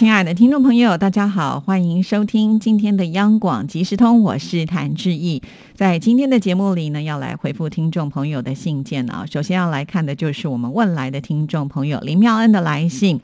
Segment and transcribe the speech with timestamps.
[0.00, 5.42] 亲爱的听众朋友，大家好，欢迎收听今天的央广即时通，我是谭志毅。
[5.74, 9.26] 在今天的节目里呢，要来回复听众朋友的信件啊。
[9.30, 13.20] 首先要来看的就是我们问来的听众朋友林妙恩的来信。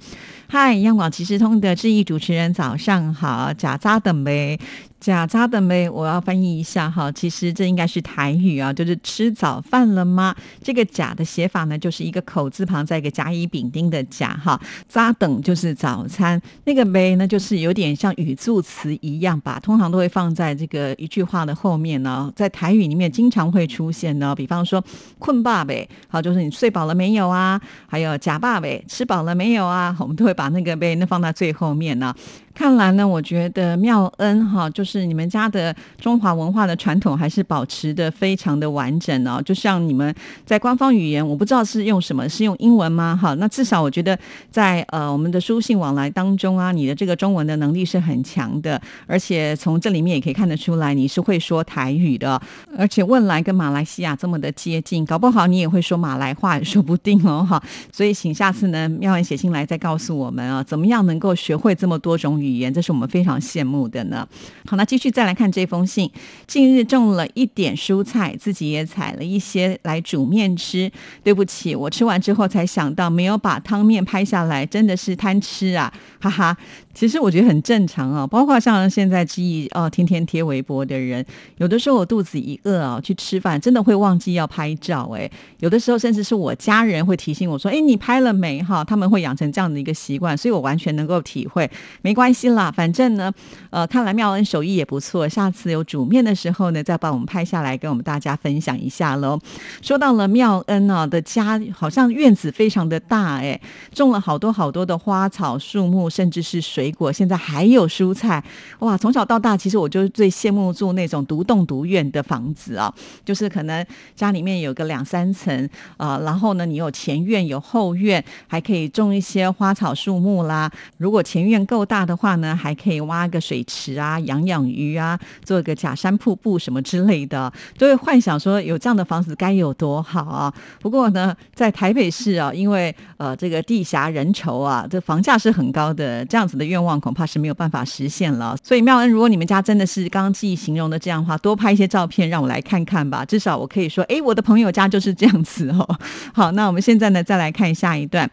[0.49, 4.59] 嗨，央广即时通的志毅主持人，早上好，假扎等呗。
[4.99, 7.13] 假扎的没，我要翻译一下哈。
[7.13, 10.35] 其实这应该是台语啊，就是吃早饭了吗？
[10.63, 14.61] 这个“假”的写法呢，就是一个口字旁再一个甲乙丙丁的“甲”哈。
[14.89, 22.33] 扎等就是早餐，那个“没”呢，就是有点像语助词一样吧，通常都会放在这个一句话的后面呢。
[22.35, 24.83] 在台语里面经常会出现呢，比方说
[25.21, 27.61] “困爸呗”，好，就是你睡饱了没有啊？
[27.87, 29.95] 还有“假爸呗”，吃饱了没有啊？
[30.01, 32.15] 我们都会把那个“呗”那放在最后面呢。
[32.57, 39.43] 看来呢，我觉得妙恩哈，就是你们家的中华文化的传统还是保持的非常的完整哦。
[39.45, 40.13] 就像你们
[40.47, 43.15] 在官方语言，我不知道是用什么，是用英文吗？
[43.15, 44.19] 哈，那至少我觉得
[44.51, 52.41] 在呃我们的书信往来当中啊，你的这个中文的能力是很强的，而且从这里面也可以看得出来，你是会说台语的，
[52.79, 57.47] 而且汶莱跟马来西亚这么的接近，搞不好你也会说马来话也说不定哦。
[57.47, 57.63] 哈，
[57.93, 62.46] 所以请下次呢，妙恩写信来再告诉我们啊，怎么样能够学会这么多种语。
[62.47, 64.27] 语言，这是我们非常羡慕的呢。
[64.67, 66.11] 好，那继续再来看这封信。
[66.47, 70.91] 近日种了一点蔬菜，自己也采了一些来煮面吃。
[71.25, 75.93] 对不起，我吃完之后才想到没有把汤面拍下来，真的是贪吃啊！
[76.21, 76.57] 哈哈。
[76.97, 81.23] 其实我觉得很正常啊，包括像现在记忆哦，天天贴微博的人，
[81.59, 85.11] 有的时候我肚子一饿啊，去吃饭真的会忘记要拍照。
[85.15, 91.71] 哎，有的时候甚至是我家人会提醒我说：“哎，你拍了没？”哈，他们会养成这样的一个习惯，所以我完全能够体会。
[92.01, 93.31] 没关系啦，反正呢，
[93.69, 99.39] 呃，看来妙恩手艺也不错，下次有煮面的时候呢，再帮我们拍下来跟我们大家分享一下喽。
[99.83, 103.61] 说到了妙恩啊的家，好像院子非常的大，哎，
[103.93, 106.86] 种了好多好多的花草树木，甚至是水。
[106.87, 108.41] 水果现在还有蔬菜
[108.79, 108.97] 哇！
[108.97, 120.71] 从小到大，其实我就最羡慕住那种独栋独院的房子啊，就是可能家里面有个两三层啊，然后呢，你有前院有后院，还可以种一些花草树木啦。
[120.99, 130.55] 如果前院够大的话呢，还可以挖个水池啊，养养鱼啊，做个假山瀑布什么之类的，都会幻想说有这样的房子该有多好啊！
[130.81, 136.76] 不过呢，在台北市啊，因为呃这个地狭人稠啊，这房价是很高的，这样子的院。
[136.77, 143.25] 愿望恐怕是没有办法实现了，所以妙恩，如果你们家真的是刚刚记忆形容的这样的话，多拍一些照片让我来看看吧。
[143.25, 145.99] 至少我可以说，哎，我的朋友家就是这样子哦。
[146.35, 148.31] 好，那我们现在呢，再来看下一段。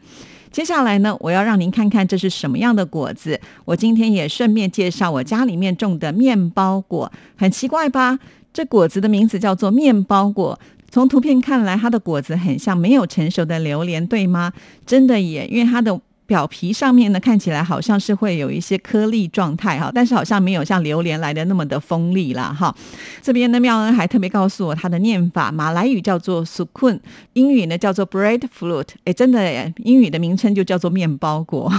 [0.51, 3.39] 接下来呢，我要让您看看这是什么样的果子。
[3.63, 8.19] 我今天也顺便介绍我家里面种的面包果，很奇怪吧？
[8.51, 10.59] 这果子的名字叫做面包果。
[10.91, 14.51] 从图片看来，它的果子很像没有成熟的榴莲，对吗？
[14.85, 15.97] 真的耶，因为它的。
[16.25, 22.73] 表皮上面呢，看起来好像是会有一些颗粒状态哈，但是好像没有像榴莲来的那么的锋利啦哈。
[23.21, 26.99] 这边呢，妙恩还特别告诉我它的念法，马来语叫做 sukun，
[27.33, 28.87] 英语呢叫做 breadfruit。
[29.05, 31.71] 哎，真的耶，英语的名称就叫做面包果。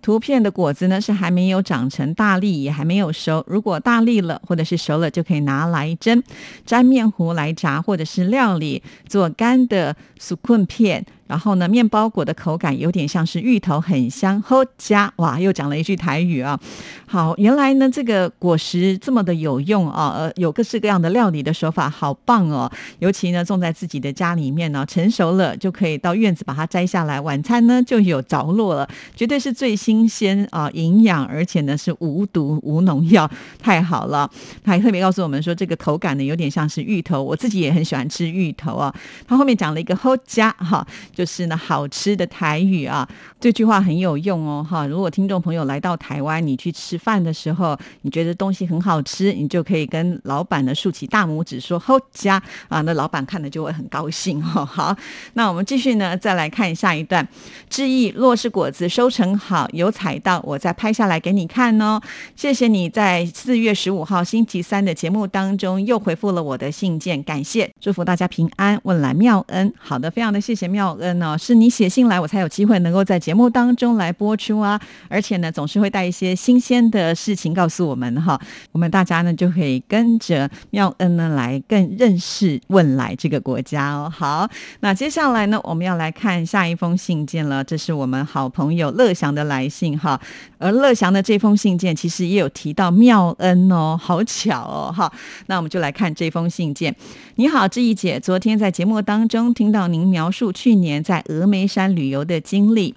[0.00, 3.44] 图片的果子呢是还没有长成大粒，也还没有熟。
[3.46, 6.22] 如果大粒了或者是熟了，就可以拿来蒸、
[6.64, 11.04] 沾面糊来炸，或者是料理做干的 sukun 片。
[11.32, 14.42] 然后呢，面包果的口感有点像是芋头，很香。
[14.42, 16.60] 好加哇，又讲了一句台语啊。
[17.06, 22.70] 好，原来呢这个果实这么的有用啊，呃，有各式各样的料理的手法，好棒哦。
[22.98, 33.26] 尤其呢种在自己的家里面呢，成熟了就可以到院子把它摘下来，晚餐呢就有着落了，绝对是最新鲜啊，营养，而且呢是无毒无农药，
[33.58, 34.30] 太好了。
[34.62, 38.94] 他还特别告诉我们说，这个口感呢有点像是芋头，我自己也很喜欢吃芋头啊。
[39.26, 40.86] 他后面讲了一个好加哈。
[41.14, 43.08] 就就是呢，好吃的台语啊，
[43.38, 44.84] 这句话很有用哦，哈！
[44.88, 54.64] 如果听众朋友来到台湾，你去吃饭的时候，你觉得东西很好吃，你就可以跟老板呢竖起大拇指说“好家”啊，那老板看了就会很高兴哦。
[54.66, 54.96] 好，
[55.34, 57.24] 那我们继续呢，再来看下一段。
[57.70, 62.00] 致意，若是果子收成好，有采到，我再拍下来给你看哦。
[62.34, 69.72] 谢谢你在四月十五号星期三的节目当中又回复了我的信件，感谢，祝福大家平安，问来妙恩。
[69.78, 70.96] 好的，非常的谢谢妙。
[71.01, 74.80] 恩嗯哦，是你写信来，我才有机会能够在节目当中来播出啊。
[75.08, 78.40] 而且呢，总是会带一些新鲜的事情告诉我们哈，
[78.70, 84.10] 我们大家呢就可以跟着妙恩呢来更认识汶莱这个国家哦。
[84.14, 84.48] 好，
[84.80, 90.20] 那接下来呢，我们要来看下一封信件了，这是我们好朋友乐祥的来信哈。
[90.58, 95.12] 而乐祥的这封信件其实也有提到妙恩哦，好巧哦哈。
[95.46, 96.94] 那我们就来看这封信件。
[97.36, 102.92] 你好，志毅姐，昨天在节目当中听到您描述去年在峨眉山旅游的经历，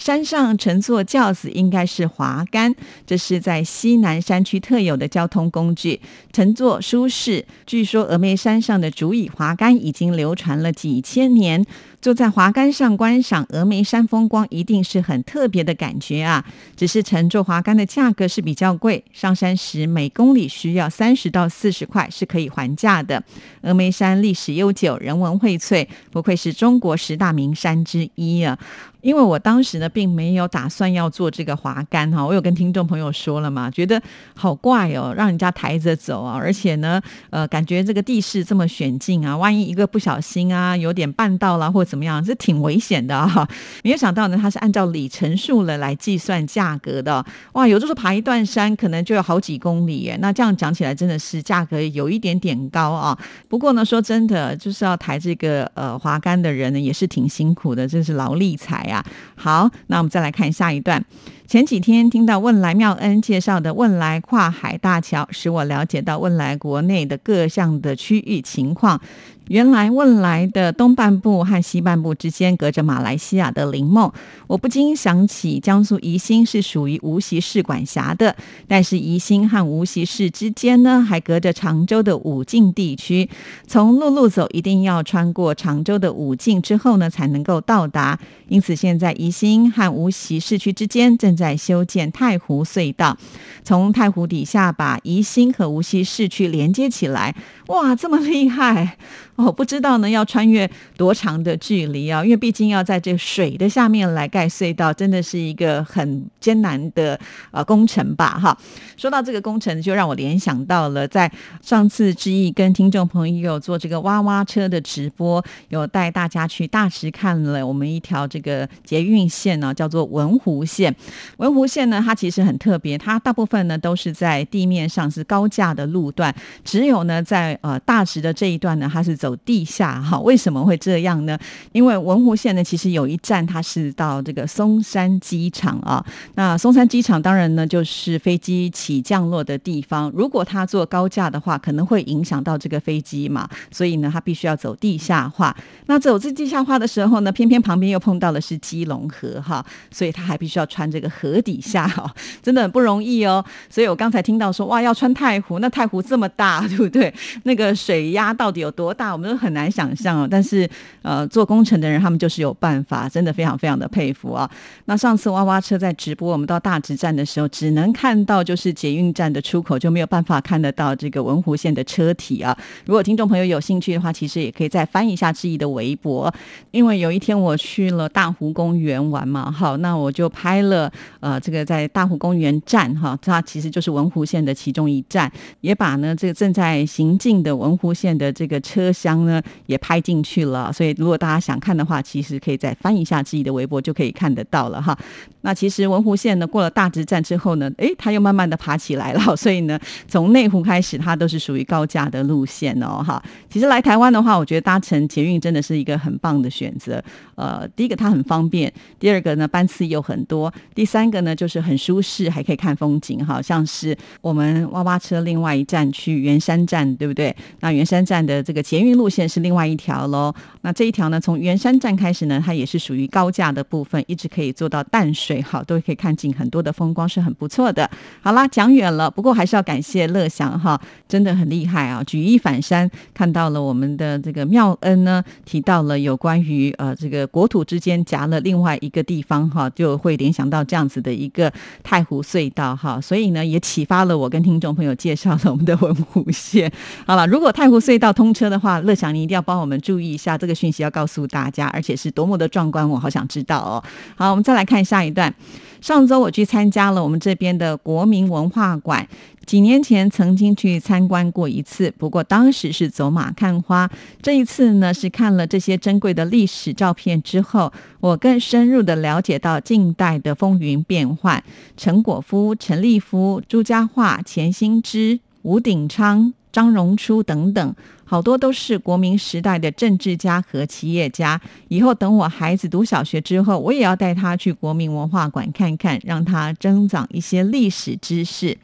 [0.00, 2.74] 山上乘坐轿子应该是滑竿，
[3.06, 6.00] 这是在西南山区特有的交通工具，
[6.32, 7.44] 乘坐舒适。
[7.66, 11.66] 据说峨眉山上的竹椅滑竿已经流传了几千年。
[12.00, 16.42] 坐在滑竿上观赏峨眉山风光，一定是很特别的感觉啊！
[16.74, 23.22] 只是乘坐滑竿的价格是比较贵，上山时每公里需要三十到四十块，是可以还价的。
[23.62, 28.58] 峨眉山历史悠久，人文荟萃，不愧是中国十大名山之一啊！
[29.02, 34.00] 因为我当时呢，并没有打算要做这个滑竿哈，我有跟听众朋友说了嘛，觉得
[34.34, 37.00] 好怪哦，让人家抬着走啊，而且呢，
[37.30, 43.48] 呃，感觉这个地势这么险峻啊，万一一个不小心啊，有点绊到了，或怎么样，这挺危险的哈。
[43.82, 53.18] 没有想到呢，它是按照里程数了来计算价格的，哇，有的时候爬一段山可能就有好几公里耶，那这样讲起来真的是价格有一点点高啊。
[53.48, 58.89] 不过呢，说真的，就是要抬这个呃滑竿的人呢，也是挺辛苦的，这是劳力财。
[58.90, 59.02] 呀，
[59.36, 61.02] 好，那我们再来看下一段。
[61.50, 69.00] 前几天听到汶莱妙恩介绍的汶莱跨海大桥，使我了解到汶莱国内的各项的区域情况。
[69.48, 74.12] 原来汶莱的东半部和西半部之间隔着马来西亚的林梦，
[74.46, 78.36] 我不禁想起江苏宜兴是属于无锡市管辖的，
[78.68, 83.28] 但是宜兴和无锡市之间呢，还隔着常州的武进地区。
[83.66, 88.20] 从陆路走，一定要穿过常州的武进之后呢，才能够到达。
[88.46, 93.16] 因此，现在宜兴和无锡市区之间正在修建太湖隧道，
[93.64, 97.34] 从太湖底下把宜兴和无锡市区连接起来。
[97.70, 98.96] 哇，这么厉害！
[99.36, 100.68] 哦不知道呢，要穿越
[100.98, 102.22] 多长的距离啊？
[102.22, 107.18] 因为毕竟要在这水的下面来盖隧道，真的是一个很艰难的
[107.50, 108.38] 呃工程吧？
[108.38, 108.54] 哈，
[108.98, 111.30] 说到这个工程，就让我联想到了在
[111.62, 120.94] 上次之意跟听众朋友做这个挖挖车的直播，有带大家去大池看了我们一条这个捷运线呢，叫做文湖线。
[121.38, 129.36] 文湖线呢，它其实很特别，它大部分呢都是在地面上是高架的路段，只有呢在呃大直的这一段呢，它是走。
[129.42, 131.38] 地下哈，为什么会这样呢？
[131.72, 136.04] 因为文湖线呢，其实有一站它是到这个松山机场啊。
[136.34, 140.12] 那松山机场当然呢，就是飞机起降落的地方。
[140.14, 145.56] 如果它坐高架的话，可能会影响到这个飞机嘛，所以呢，它必须要走地下化。
[145.86, 152.12] 那走这地下化的时候呢，偏偏旁边又碰到的是基隆河哈，所以它还必须要穿这个河底下哈，
[152.42, 153.42] 真的很不容易哦。
[153.68, 157.12] 所以我刚才听到说哇，要穿太湖，那太湖这么大，对不对？
[157.50, 159.10] 那个水压到底有多大？
[159.10, 160.70] 我们都很难想象哦，但是
[161.02, 164.48] 呃，做工程的人他们就是有办法，真的非常非常的佩服啊。
[164.84, 172.56] 那上次挖挖车在直播，我们到大直站的时候，只能看到就是捷运站的出口，就没有办法看得到这个文湖线的车体啊。
[172.86, 176.32] 如果听众朋友有兴趣的话，其实也可以再翻一下志毅的微博，
[176.70, 180.88] 因为有一天我去了大湖公园玩嘛，好，那我就拍了
[181.18, 185.30] 呃这个在大湖公园站哈，它其实就是文湖线的其中一站，
[185.62, 189.20] 也把呢这个正在行进的文湖线的这个车厢。
[189.26, 194.96] 呢也拍进去了，所以如果大家想看的话，其实可以再翻一下自己的微博，就可以看得到了哈。
[195.42, 199.78] 那其实文湖线呢，过了大直站之后呢，诶，它又慢慢的爬起来了，所以呢，
[200.08, 203.22] 从内湖开始，它都是属于高架的路线哦哈。
[203.48, 207.02] 其实来台湾的话，我觉得搭乘捷运真的是一个很棒的选择。
[207.34, 213.40] 呃，第一个它很方便，第二个呢班次又很多，第三个呢就是很舒适，还可以看风景哈。
[213.40, 217.19] 像是我们挖挖车另外一站去圆山站，对不对？
[217.20, 220.32] 对那圆山站的这个捷运路线是另外一条喽。
[220.62, 225.42] 那这一条呢，从圆山站开始呢，它也是属于高架的部分，一直可以做到淡水。
[225.42, 227.90] 好都可以看尽很多的风光，是很不错的。
[228.22, 232.04] 好啦，讲远了，不过还是要感谢乐祥哈，真的很厉害啊！
[232.04, 246.70] 举一反三，看到了我们的这个妙恩呢，提到了有关于呃这个国土之间夹了另外一个地方哈，就会联想到这样子的一个太湖隧道哈，所以呢也启发了我跟听众朋友介绍了我们的文湖线。
[247.10, 253.82] 好了，如果太湖隧道通车的话，乐祥，你一定要帮我们注意一下这个讯息，要告诉大家，而且是多么的壮观，我好想知道哦。
[254.14, 255.34] 好，我们再来看下一段。
[255.80, 259.04] 上周我去参加了我们这边的国民文化馆，
[259.44, 263.90] 几年前曾经去参观过一次，不过当时是走马看花。
[264.22, 271.42] 这一次呢，是看了这些珍贵的历史照片之后，我更深入的了解到近代的风云变幻。
[271.76, 277.74] 陈果夫、陈立夫、朱家骅、钱兴之、吴鼎昌、张荣初等等。
[278.04, 281.40] 好多都是国民时代的政治家和企业家。
[281.68, 288.58] 以后等我孩子读小学之后，我也要带他去国民文化馆看看，让他增长一些历史知识。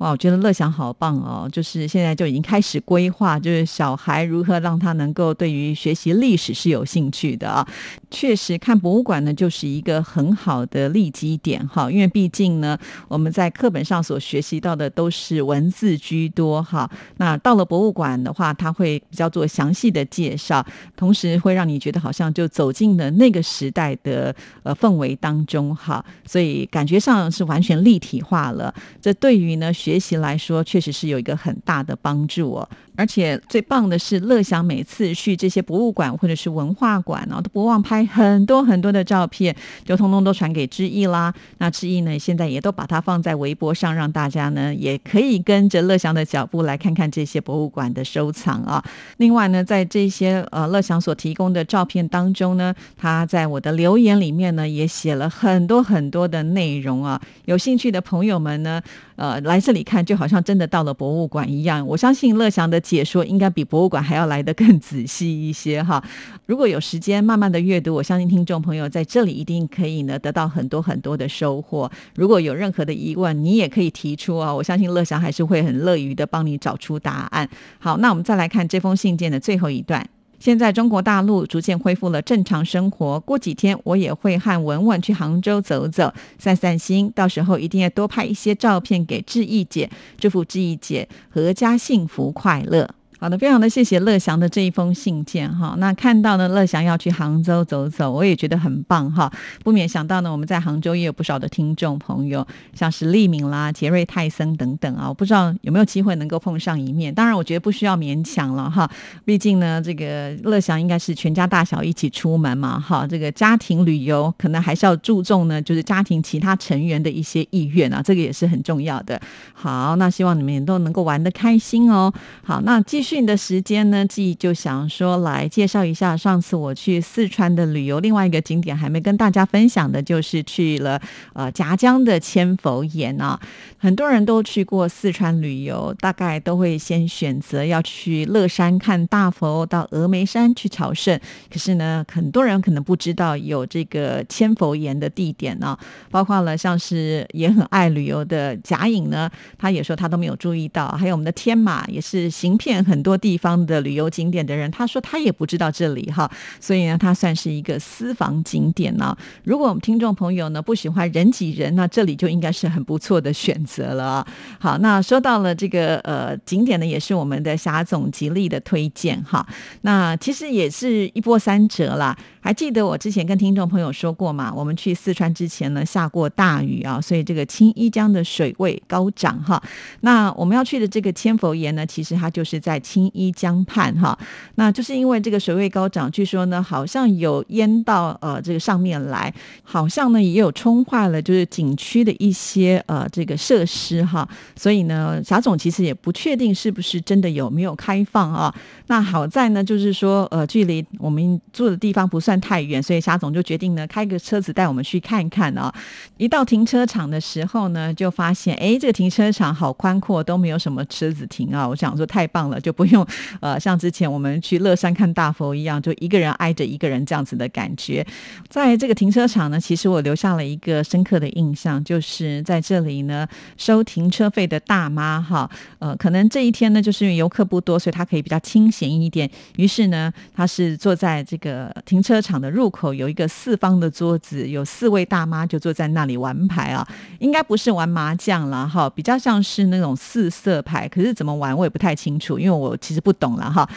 [0.00, 1.46] 哇，我觉得乐享好棒哦！
[1.52, 7.66] 就是现在就已经开始规划，就是小孩如何让他能够对于学习历史是有兴趣的啊。
[8.10, 11.90] 确实，看博物馆呢，就是一个很好的立基点哈。
[11.90, 12.78] 因为毕竟呢，
[13.08, 16.90] 我们在课本上所学习到的都是文字居多哈。
[17.18, 20.64] 那到了博物馆的话，它会比较做详细的介绍，
[20.96, 26.02] 同时会让你觉得好像就走进了那个时代的呃氛围当中哈。
[26.24, 28.74] 所以感觉上是完全立体化了。
[29.02, 32.68] 这对于呢学学习来说，确实是有一个很大的帮助哦。
[33.00, 41.32] 而且最棒的是，乐享每次去这些博物馆或者是文化馆啊，都不忘拍很多很多的照片，就通通都传给志毅啦。
[41.56, 48.84] 那志毅呢，现在也都把它放在微博上，让大家呢也可以跟着乐享的脚步来看看这些博物馆的收藏啊。
[49.16, 57.18] 另外呢，在这些呃乐享所提供的照片当中呢，他在我的留言里面呢也写了很多很多的内容啊。
[57.46, 58.82] 有兴趣的朋友们呢，
[59.16, 61.86] 呃，来这里看就好像真的到了博物馆一样。
[61.86, 62.78] 我相信乐享的。
[62.90, 66.02] 解说应该比博物馆还要来得更仔细一些哈。
[66.46, 71.88] 如果有时间慢慢的阅读，我相信听众朋友在这里一定可以呢得到很多很多的收获。
[72.16, 77.48] 如果有任何的疑问，你也可以提出啊，我相信乐祥还是会很乐于的帮你找出答案。
[77.78, 80.04] 好，那我们再来看这封信件的最后一段。
[80.40, 87.12] 现在中国大陆逐渐恢复了正常生活，过几天我也会和文文去杭州走走，散散心。
[87.14, 92.88] 到时候一定要多拍一些照片给志毅姐，祝福志毅姐阖家幸福快乐。
[93.20, 95.74] 好的，非常的谢谢乐祥的这一封信件哈。
[95.76, 99.30] 那看到呢，乐祥要去杭州走走，我也觉得很棒哈。
[99.62, 105.06] 不免想到呢，我们在杭州也有不少的听众朋友，像是利敏啦、杰瑞泰森等等啊。
[105.06, 107.14] 我不知道有没有机会能够碰上一面。
[107.14, 108.90] 当然，我觉得不需要勉强了哈。
[109.26, 113.06] 毕竟呢，这个乐祥应该是全家大小一起出门嘛哈。
[113.06, 119.20] 这个家庭旅游可能还是要注重呢，就是家庭其他成员的一些意愿啊，这个也是很重要的。
[119.52, 122.10] 好，那希望你们也都能够玩得开心哦。
[122.42, 123.09] 好，那继续。
[123.10, 131.02] 训的时间呢，记就想说来介绍一下上次我去四川的旅游，另外一个景点还没跟大家分享的，就是去了
[131.32, 133.40] 呃夹江的千佛岩啊。
[133.78, 141.18] 很多人都去过四川旅游，大概都会先选择要去乐山看大佛，到峨眉山去朝圣。
[141.52, 145.76] 可是呢，很多人可能不知道有这个千佛岩的地点呢，
[146.12, 152.99] 包括了像是也很爱旅游的贾颖呢，他也说他都没有注意到，还有我们的天马也是行骗很。
[153.00, 156.30] 很多地方的旅游景点的人，他说他也不知道这里哈，
[156.60, 159.16] 所以呢，它算是一个私房景点呢。
[159.42, 164.26] 如果我们听众朋友呢不喜欢人挤人，那这里就应该是很不错的选择了。
[164.58, 169.46] 好，那说到了这个呃景点呢，也是我们的霞总极力的推荐哈。
[169.80, 172.14] 那其实也是一波三折啦。
[172.42, 174.52] 还记得我之前跟听众朋友说过嘛？
[174.54, 179.62] 我们去四川之前呢，下过大雨啊，所以这个青衣江的水位高涨哈。
[180.00, 184.18] 那我们要去的这个千佛岩呢，其实它就是在青衣江畔哈。
[184.56, 189.32] 那就是因为这个水位高涨，据说呢，好像有淹到呃这个上面来，
[189.62, 194.28] 好像呢也有冲坏了就是景区的一些呃这个设施哈。
[194.56, 198.52] 所以呢，霞总其实也不确定是不是真的有没有开放啊。
[198.88, 202.40] 那好在呢，就是说呃距离我们住的地方不算。
[202.40, 205.70] 太远，所以霞总就决定呢，开个车子带我们去看看啊。
[206.16, 211.68] 一到停车场的时候呢，就发现哎，这个停车场好宽阔，都没有什么车子停啊。
[211.68, 213.06] 我想说太棒了，就不用
[213.40, 218.06] 呃像之前我们去乐山看大佛一样，就一个人挨着一个人这样子的感觉。
[218.48, 223.26] 在这个停车场呢，其实我留下了一个深刻的印象，就是在这里呢
[223.58, 229.28] 收停车费的大妈哈，呃，可能这一天呢就是因为游客不多，所以她可以比较清闲一点。
[229.56, 232.20] 于是呢，她是坐在这个停车。
[232.20, 236.86] 场的入口有一个四方的桌子，有四位大妈就坐在那里玩牌啊，
[237.18, 243.68] 应该不是玩麻将了哈，比较像是那种四色牌，可是怎么玩我也不太清楚，因为我其实不懂了哈。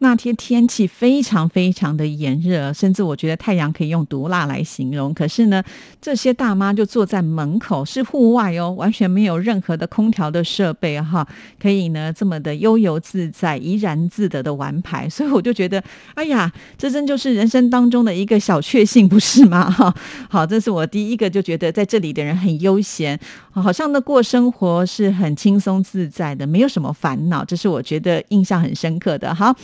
[0.00, 5.14] 那天天气非常非常的炎热，甚至我觉得太阳可以用毒辣来形容。
[5.14, 5.62] 可是呢，
[6.00, 11.24] 这些大妈就坐在门口，是户外哦，完全没有任何的空调的设备哈，
[11.60, 15.08] 可以呢这么的悠游自在、怡然自得的玩牌。
[15.10, 15.82] 所以我就觉得，
[16.14, 19.70] 哎呀，这真就是人生当中的一个小确幸，不是吗？
[19.70, 19.94] 哈，
[20.28, 23.18] 好，这是我第一个就觉得在这里的人很悠闲，
[23.52, 27.44] 好像呢过生活是很轻松自在的，没有什么烦恼。
[27.44, 29.34] 这是我觉得印象很深刻的。
[29.34, 29.54] 好。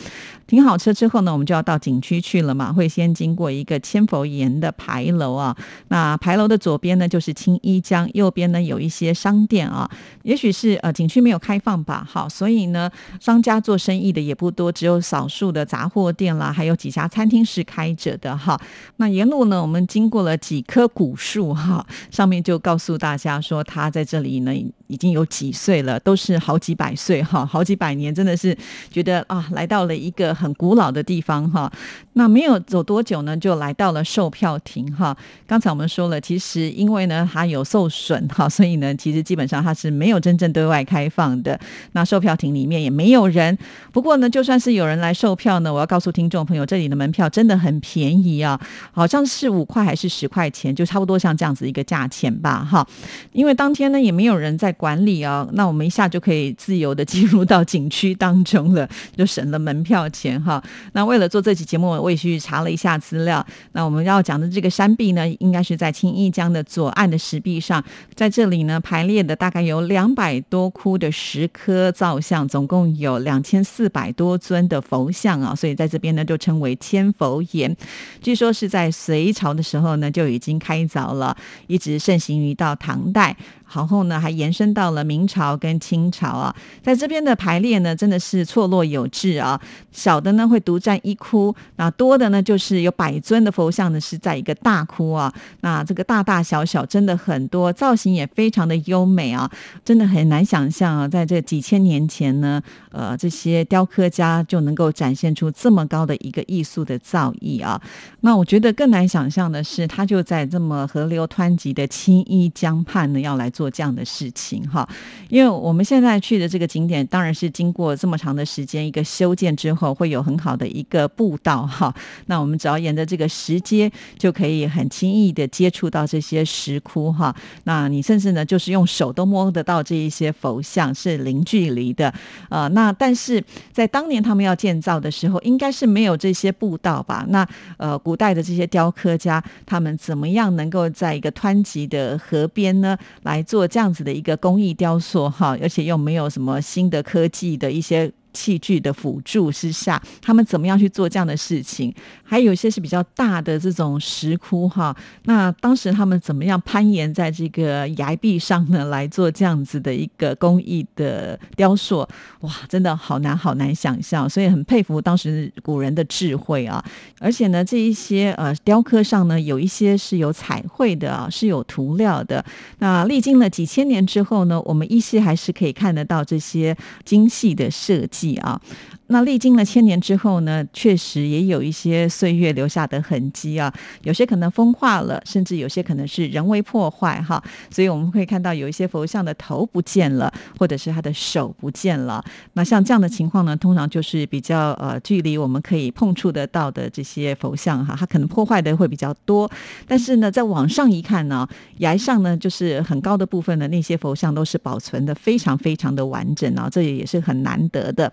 [0.49, 2.73] 停好车之后呢，我们就要到景区去了嘛。
[2.73, 5.55] 会先经过一个千佛岩的牌楼啊。
[5.89, 9.87] 那牌楼的左边呢就是青衣江，右边呢有一些商店啊。
[10.23, 18.59] 也许是呃景区没有开放吧，好，所以呢商家做生意的也不多，只有少数的杂货店啦，还有几家餐厅是开着的哈。
[18.97, 24.55] 那沿路呢，我们经过了几棵古树哈，上面就告诉大家说，它在这里呢
[24.87, 28.57] 已经有几岁了，都是好几百岁哈，好几百年，真的是
[28.91, 30.29] 觉得啊，来到了一个。
[30.39, 31.69] 很古老的地方哈，
[32.13, 35.17] 那没有走多久呢，就来到了售票亭哈。
[35.49, 41.59] 刚才我们说了，其实因为呢它有受损哈，所以呢其实基本上它是没有真正对外开放的。
[41.93, 43.57] 那售票亭里面也没有人。
[43.93, 48.61] 不过呢，就算是有人来售票呢，我要告诉听众朋友，这里的门票真的很便宜啊，
[48.93, 52.87] 好像是五块还是十块钱，就差不多像这样子一个价钱吧哈。
[53.33, 60.41] 因为当天呢也没有人在管理啊，那我们一下就可以自由的进入到景区当中了，就省了门票钱。
[60.43, 60.63] 哈，
[60.93, 63.45] 那为了做这期节目，我也去查了一下资料。
[63.73, 67.83] 那我们要讲的这个山壁呢，应该是在青弋江的左岸的石壁上，
[68.15, 77.77] 在这里呢排列的大概有两百多窟的石刻造像，总共有两千四百多尊的佛像啊，所以在这边呢就称为千佛岩。
[78.21, 81.37] 据说是在隋朝的时候呢就已经开凿了，
[81.67, 83.37] 一直盛行于到唐代。
[83.71, 89.61] 然后呢，还延伸到了明朝跟清朝啊，在这边的排列呢，真的是错落有致啊。
[89.93, 95.31] 小的呢会独占一窟，那多的呢就是有百尊的佛像呢是在一个大窟啊。
[95.61, 99.51] 那这个大大小小真的很多，造型也非常的优美啊，
[99.85, 107.79] 真的很难想象啊，在这几千年前呢，呃，这些雕刻家就能够展现出这么高的一个艺术的造诣啊。
[108.21, 113.53] 那我觉得更难想象的是，他就在这么河流湍急的青衣江畔呢，要来。
[113.59, 114.89] 做这样的事情哈，
[115.29, 121.93] 因为我们现在去的这个景点，当然是经过这么长的时间一个修建之后，会有很好的一个步道哈。
[122.27, 127.35] 那我们只要沿着这个石阶，就可以很轻易的接触到这些石窟哈。
[127.65, 132.15] 那你甚至呢，就是用手都摸得到这一些佛像，是零距离的
[132.51, 137.27] 呃，那但是在当年他们要建造的时候，应该是没有这些步道吧？
[137.31, 137.45] 那
[137.79, 148.13] 呃，古代的这些雕刻家，他们怎么样能够在一个湍急的河边呢，来做这样子的一个工艺雕塑哈，而且又没有什么新的科技的一些。
[148.33, 151.95] 器具的辅助之下，他们怎么样去做这样的事情？
[152.23, 158.87] 还有一些是比较大的这种石窟哈，那当时他们怎么样攀岩在这个崖壁上呢？
[158.87, 162.07] 来做这样子的一个工艺的雕塑，
[162.41, 166.85] 哇，真的好难好难想象，所以很佩服当时古人的智慧啊！
[167.19, 172.45] 而且呢，这一些呃雕刻上呢，有一些是有彩绘的啊，是有涂料的。
[172.79, 178.18] 那历经了几千年之后呢，我们依稀还是可以看得到这些精细的设计。
[178.19, 178.61] 记啊。
[179.09, 192.23] 那历经了千年之后呢，确实也有一些岁月留下的痕迹啊，有些可能风化了，甚至有些可能是人为破坏哈，所以我们会看到有一些佛像的头不见了，或者是他的手不见了。
[192.53, 199.51] 那像这样的情况呢，通常就是比较呃距离我们可以碰触得到的这些佛像哈，它可能破坏的会比较多。
[199.87, 208.13] 但是呢，在往上一看呢，崖上呢就是很高的部分的那些佛像都是保存的非常非常的完整啊，这也也是很难得的。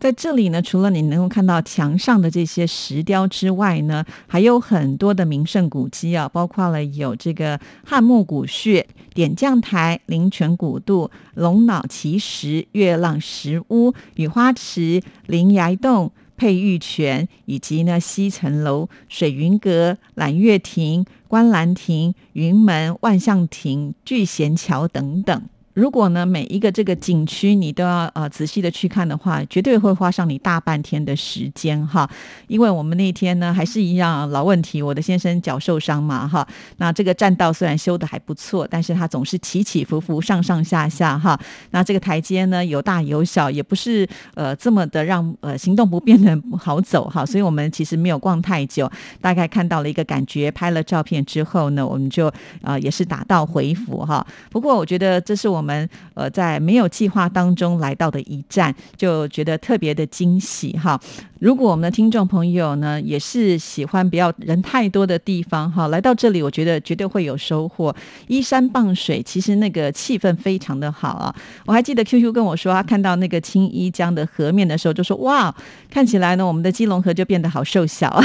[0.00, 25.42] 在这这里呢，除了你能够看到墙上的这些石雕之外呢，还有很多的名胜古迹啊，包括了有这个汉墓古穴、点将台、灵泉古渡、龙脑奇石、月浪石屋、雨花池、灵崖洞、佩玉泉，以及呢西城楼、水云阁、揽月亭、观澜亭、云门、万象亭、聚贤桥等等。
[25.74, 32.08] 如果呢，每一个这个景区你都要呃仔细的去看的话，绝对会花上你大半天的时间哈。
[32.46, 36.46] 因为我们那天呢还是一样老问题，我的先生脚受伤嘛哈。
[36.78, 41.38] 那这个栈道虽然修的还不错，但是它总是起起伏伏、上上下下哈。
[41.70, 47.24] 那这个台阶呢有大有小，也不是呃这么的让呃行动不便的好走哈。
[47.24, 52.30] 所以我们其实没有逛太久，大概看到了一个感觉，拍了照片之后呢，我们就
[52.60, 54.26] 呃也是打道回府哈。
[54.50, 55.52] 不过我觉得这是。
[55.52, 61.00] 我我们呃在没有计划当中来到的一站，就觉得特别的惊喜哈。
[61.38, 67.94] 如果我们的听众朋友呢也是喜欢不要人太多的地方哈，来到这里，我觉得绝对会有收获。
[68.26, 71.32] 依山傍水，其实那个气氛非常的好啊。
[71.64, 75.54] 我还记得 QQ 跟我说，他看到那个青衣江的河面的时候，就说哇，
[75.88, 78.24] 看起来呢，我们的基隆河就变得好瘦小啊，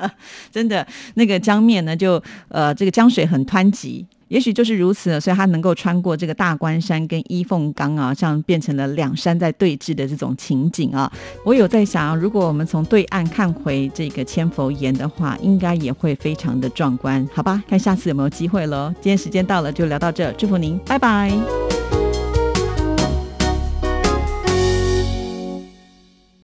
[0.50, 4.06] 真的那个江面呢，就呃这个江水很湍急。
[4.30, 11.12] 也许就是如此，所以他能够穿过这个大关山跟一凤岗啊，这样变成了两山在对峙的这种情景啊。
[11.44, 17.60] 我有在想，如果我们从对岸看回这个千佛岩的话，应该也会非常的壮观，好吧？
[17.68, 18.94] 看下次有没有机会喽。
[19.00, 21.89] 今天时间到了，就聊到这，祝福您，拜拜。